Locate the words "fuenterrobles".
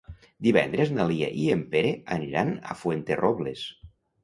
2.83-3.71